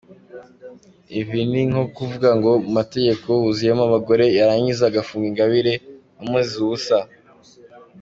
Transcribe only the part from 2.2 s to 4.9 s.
ngo mu nteko huzuyemo abagore yarangiza